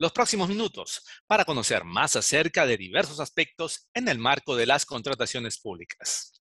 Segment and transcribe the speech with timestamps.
[0.00, 4.86] los próximos minutos para conocer más acerca de diversos aspectos en el marco de las
[4.86, 6.32] contrataciones públicas.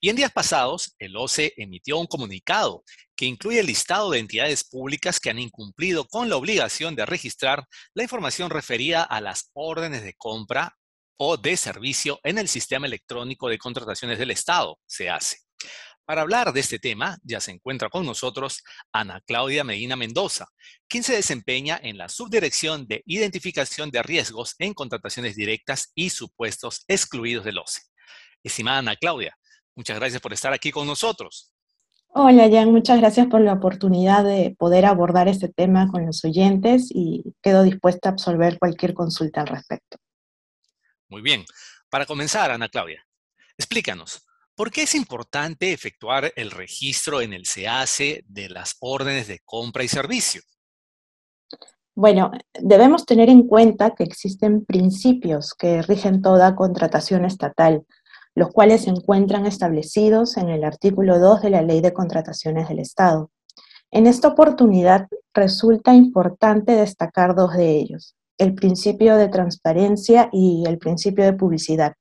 [0.00, 2.84] Y en días pasados, el OCE emitió un comunicado
[3.16, 7.66] que incluye el listado de entidades públicas que han incumplido con la obligación de registrar
[7.94, 10.76] la información referida a las órdenes de compra
[11.16, 15.38] o de servicio en el sistema electrónico de contrataciones del Estado, se hace.
[16.04, 20.48] Para hablar de este tema, ya se encuentra con nosotros Ana Claudia Medina Mendoza,
[20.88, 26.84] quien se desempeña en la Subdirección de Identificación de Riesgos en Contrataciones Directas y Supuestos
[26.88, 27.82] Excluidos del OCE.
[28.42, 29.36] Estimada Ana Claudia,
[29.76, 31.52] muchas gracias por estar aquí con nosotros.
[32.12, 36.88] Hola Jan, muchas gracias por la oportunidad de poder abordar este tema con los oyentes
[36.90, 39.96] y quedo dispuesta a absolver cualquier consulta al respecto.
[41.08, 41.44] Muy bien.
[41.88, 43.04] Para comenzar, Ana Claudia,
[43.58, 44.24] explícanos,
[44.60, 49.84] ¿Por qué es importante efectuar el registro en el SEACE de las órdenes de compra
[49.84, 50.42] y servicio?
[51.94, 52.30] Bueno,
[52.60, 57.86] debemos tener en cuenta que existen principios que rigen toda contratación estatal,
[58.34, 62.80] los cuales se encuentran establecidos en el artículo 2 de la Ley de Contrataciones del
[62.80, 63.30] Estado.
[63.90, 70.76] En esta oportunidad resulta importante destacar dos de ellos, el principio de transparencia y el
[70.76, 71.94] principio de publicidad.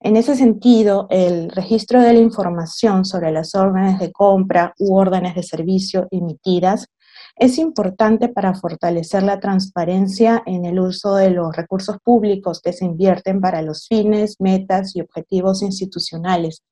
[0.00, 5.34] En ese sentido, el registro de la información sobre las órdenes de compra u órdenes
[5.34, 6.86] de servicio emitidas
[7.34, 12.84] es importante para fortalecer la transparencia en el uso de los recursos públicos que se
[12.84, 16.62] invierten para los fines, metas y objetivos institucionales,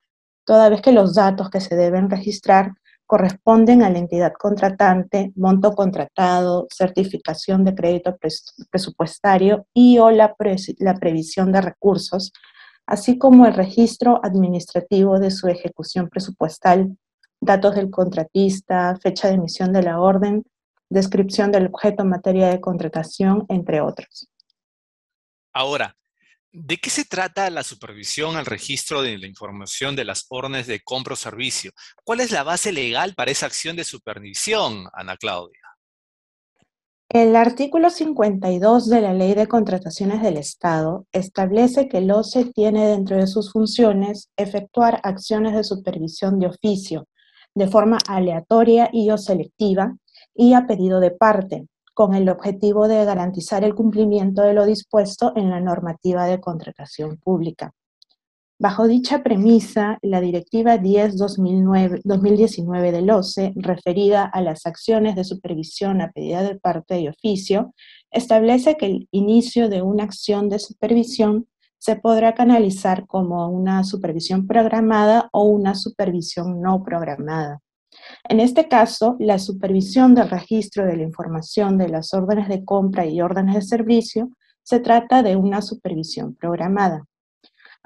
[0.44, 2.74] toda vez que los datos que se deben registrar
[3.06, 8.16] corresponden a la entidad contratante, monto contratado, certificación de crédito
[8.70, 10.34] presupuestario y o la,
[10.78, 12.32] la previsión de recursos
[12.86, 16.96] así como el registro administrativo de su ejecución presupuestal,
[17.40, 20.44] datos del contratista, fecha de emisión de la orden,
[20.88, 24.28] descripción del objeto en materia de contratación, entre otros.
[25.52, 25.96] Ahora,
[26.52, 30.80] ¿de qué se trata la supervisión al registro de la información de las órdenes de
[30.80, 31.72] compra o servicio?
[32.04, 35.65] ¿Cuál es la base legal para esa acción de supervisión, Ana Claudia?
[37.08, 42.88] El artículo 52 de la Ley de Contrataciones del Estado establece que el OCE tiene
[42.88, 47.06] dentro de sus funciones efectuar acciones de supervisión de oficio,
[47.54, 49.96] de forma aleatoria y o selectiva,
[50.34, 55.32] y a pedido de parte, con el objetivo de garantizar el cumplimiento de lo dispuesto
[55.36, 57.72] en la normativa de contratación pública.
[58.58, 66.10] Bajo dicha premisa, la Directiva 10-2019 del OCE, referida a las acciones de supervisión a
[66.10, 67.74] pedida de parte y oficio,
[68.10, 71.46] establece que el inicio de una acción de supervisión
[71.76, 77.60] se podrá canalizar como una supervisión programada o una supervisión no programada.
[78.26, 83.04] En este caso, la supervisión del registro de la información de las órdenes de compra
[83.04, 84.30] y órdenes de servicio
[84.62, 87.04] se trata de una supervisión programada.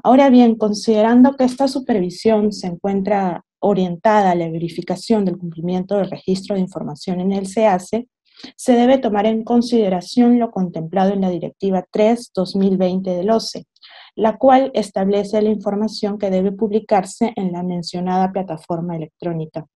[0.02, 6.10] Ahora bien, considerando que esta supervisión se encuentra orientada a la verificación del cumplimiento del
[6.10, 8.08] registro de información en el SEACE,
[8.56, 13.66] se debe tomar en consideración lo contemplado en la Directiva 3-2020 del OCE,
[14.14, 19.66] la cual establece la información que debe publicarse en la mencionada plataforma electrónica.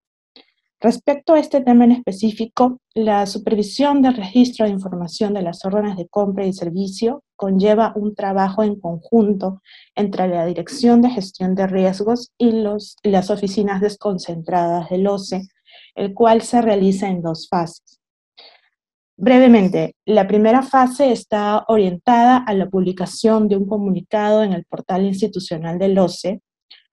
[0.84, 5.96] Respecto a este tema en específico, la supervisión del registro de información de las órdenes
[5.96, 9.62] de compra y servicio conlleva un trabajo en conjunto
[9.94, 12.52] entre la Dirección de Gestión de Riesgos y
[13.02, 15.48] las oficinas desconcentradas del OCE,
[15.94, 17.98] el cual se realiza en dos fases.
[19.16, 25.06] Brevemente, la primera fase está orientada a la publicación de un comunicado en el portal
[25.06, 26.42] institucional del OCE,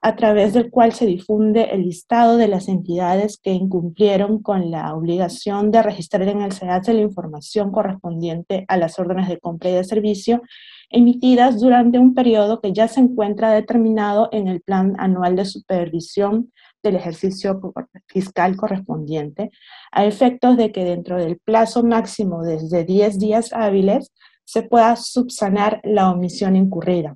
[0.03, 4.95] a través del cual se difunde el listado de las entidades que incumplieron con la
[4.95, 9.73] obligación de registrar en el SEAT la información correspondiente a las órdenes de compra y
[9.73, 10.41] de servicio
[10.89, 16.51] emitidas durante un periodo que ya se encuentra determinado en el Plan Anual de Supervisión
[16.81, 17.61] del ejercicio
[18.07, 19.51] fiscal correspondiente,
[19.91, 24.11] a efectos de que dentro del plazo máximo desde 10 días hábiles
[24.45, 27.15] se pueda subsanar la omisión incurrida.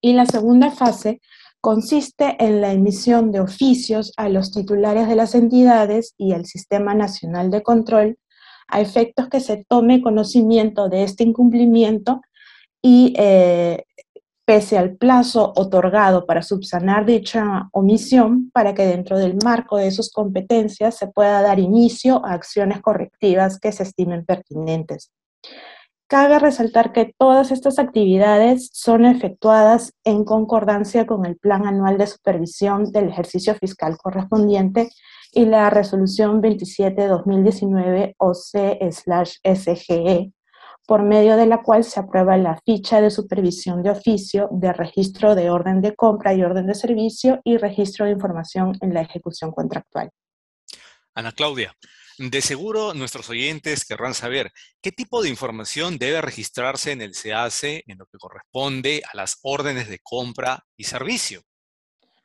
[0.00, 1.20] Y la segunda fase
[1.60, 6.94] consiste en la emisión de oficios a los titulares de las entidades y al Sistema
[6.94, 8.18] Nacional de Control
[8.68, 12.22] a efectos que se tome conocimiento de este incumplimiento
[12.82, 13.84] y eh,
[14.44, 20.10] pese al plazo otorgado para subsanar dicha omisión, para que dentro del marco de sus
[20.10, 25.12] competencias se pueda dar inicio a acciones correctivas que se estimen pertinentes.
[26.10, 32.08] Cabe resaltar que todas estas actividades son efectuadas en concordancia con el Plan Anual de
[32.08, 34.90] Supervisión del Ejercicio Fiscal correspondiente
[35.30, 39.12] y la Resolución 27-2019 OC-SGE,
[40.84, 45.36] por medio de la cual se aprueba la ficha de supervisión de oficio de registro
[45.36, 49.52] de orden de compra y orden de servicio y registro de información en la ejecución
[49.52, 50.10] contractual.
[51.14, 51.72] Ana Claudia,
[52.28, 54.52] de seguro nuestros oyentes querrán saber
[54.82, 59.38] qué tipo de información debe registrarse en el SEACE en lo que corresponde a las
[59.42, 61.40] órdenes de compra y servicio.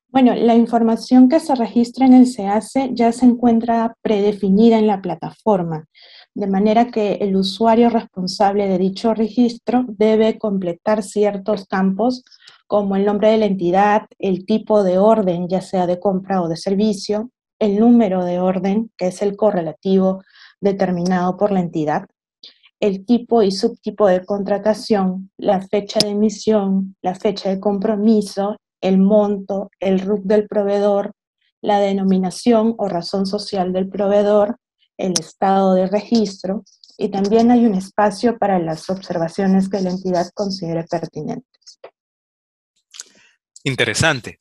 [0.09, 5.01] Bueno, la información que se registra en el SEACE ya se encuentra predefinida en la
[5.01, 5.85] plataforma,
[6.33, 12.23] de manera que el usuario responsable de dicho registro debe completar ciertos campos
[12.67, 16.49] como el nombre de la entidad, el tipo de orden, ya sea de compra o
[16.49, 20.23] de servicio, el número de orden, que es el correlativo
[20.59, 22.07] determinado por la entidad,
[22.79, 28.97] el tipo y subtipo de contratación, la fecha de emisión, la fecha de compromiso, el
[28.97, 31.13] monto, el RUC del proveedor,
[31.61, 34.57] la denominación o razón social del proveedor,
[34.97, 36.63] el estado de registro
[36.97, 41.79] y también hay un espacio para las observaciones que la entidad considere pertinentes.
[43.63, 44.39] Interesante.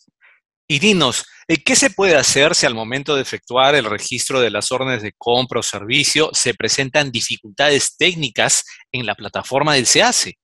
[0.68, 1.24] Y dinos,
[1.64, 5.12] ¿qué se puede hacer si al momento de efectuar el registro de las órdenes de
[5.16, 10.38] compra o servicio se presentan dificultades técnicas en la plataforma del SEACE?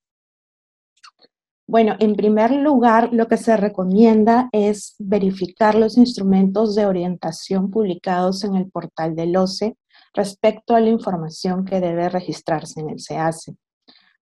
[1.67, 8.43] Bueno, en primer lugar, lo que se recomienda es verificar los instrumentos de orientación publicados
[8.43, 9.77] en el portal del OCE
[10.13, 13.55] respecto a la información que debe registrarse en el SEACE.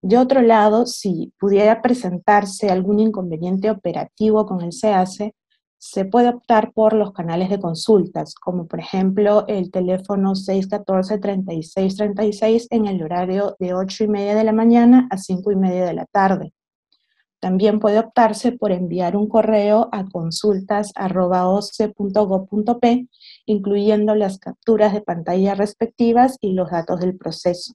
[0.02, 5.34] De otro lado, si pudiera presentarse algún inconveniente operativo con el SEACE,
[5.80, 12.86] se puede optar por los canales de consultas, como por ejemplo el teléfono 614-3636 en
[12.86, 16.06] el horario de 8 y media de la mañana a 5 y media de la
[16.06, 16.54] tarde.
[17.40, 23.08] También puede optarse por enviar un correo a consultas.oce.gov.p,
[23.46, 27.72] incluyendo las capturas de pantalla respectivas y los datos del proceso.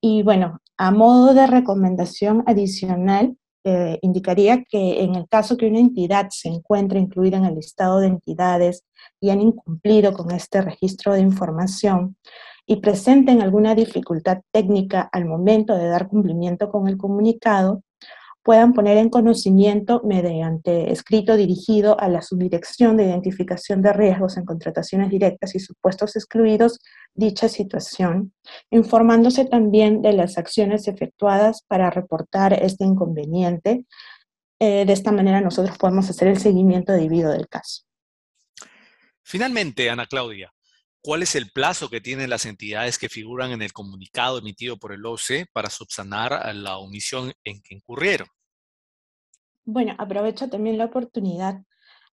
[0.00, 5.80] Y bueno, a modo de recomendación adicional, eh, indicaría que en el caso que una
[5.80, 8.84] entidad se encuentre incluida en el listado de entidades
[9.20, 12.16] y han incumplido con este registro de información
[12.66, 17.82] y presenten alguna dificultad técnica al momento de dar cumplimiento con el comunicado,
[18.44, 24.44] puedan poner en conocimiento mediante escrito dirigido a la Subdirección de Identificación de Riesgos en
[24.44, 26.78] Contrataciones Directas y Supuestos Excluidos
[27.14, 28.34] dicha situación,
[28.70, 33.86] informándose también de las acciones efectuadas para reportar este inconveniente.
[34.60, 37.82] Eh, de esta manera nosotros podemos hacer el seguimiento debido del caso.
[39.22, 40.53] Finalmente, Ana Claudia,
[41.04, 44.90] ¿cuál es el plazo que tienen las entidades que figuran en el comunicado emitido por
[44.90, 48.26] el OCE para subsanar la omisión en que incurrieron?
[49.66, 51.62] Bueno, aprovecho también la oportunidad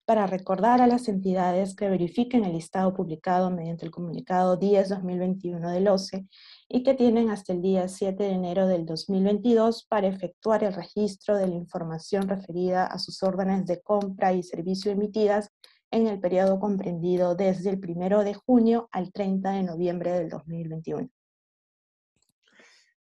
[0.04, 5.88] para recordar a las entidades que verifiquen el listado publicado mediante el comunicado 10-2021 del
[5.88, 6.28] OCE
[6.68, 11.38] y que tienen hasta el día 7 de enero del 2022 para efectuar el registro
[11.38, 15.50] de la información referida a sus órdenes de compra y servicio emitidas
[15.92, 21.10] en el periodo comprendido desde el 1 de junio al 30 de noviembre del 2021.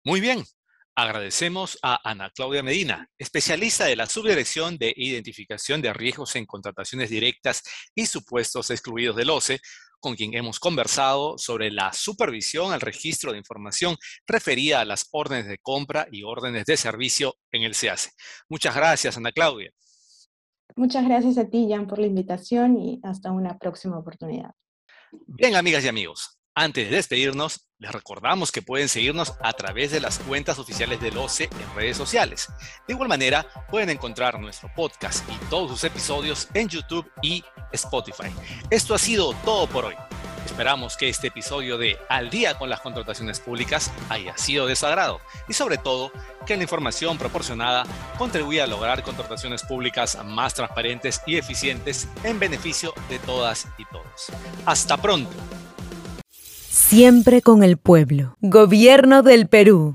[0.05, 0.43] Muy bien,
[0.95, 7.09] Agradecemos a Ana Claudia Medina, especialista de la Subdirección de Identificación de Riesgos en Contrataciones
[7.09, 7.63] Directas
[7.95, 9.59] y Supuestos Excluidos del OCE,
[10.01, 13.97] con quien hemos conversado sobre la supervisión al registro de información
[14.27, 18.11] referida a las órdenes de compra y órdenes de servicio en el SEACE.
[18.51, 19.71] Muchas gracias, Ana Claudia.
[20.77, 24.53] Muchas gracias a ti, Jan, por la invitación y hasta una próxima oportunidad.
[25.27, 30.01] Bien, amigas y amigos, antes de despedirnos, les recordamos que pueden seguirnos a través de
[30.01, 32.49] las cuentas oficiales del OCE en redes sociales.
[32.87, 38.29] De igual manera, pueden encontrar nuestro podcast y todos sus episodios en YouTube y Spotify.
[38.71, 39.95] Esto ha sido todo por hoy.
[40.47, 44.87] Esperamos que este episodio de Al día con las contrataciones públicas haya sido de su
[44.87, 46.13] agrado y sobre todo
[46.47, 47.85] que la información proporcionada
[48.19, 54.33] contribuya a lograr contrataciones públicas más transparentes y eficientes en beneficio de todas y todos.
[54.67, 55.31] Hasta pronto.
[56.69, 58.37] Siempre con el pueblo.
[58.41, 59.91] Gobierno del Perú.